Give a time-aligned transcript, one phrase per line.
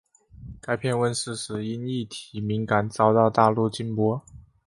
[0.59, 4.19] 该片问世时因议题敏感遭到大陆禁播。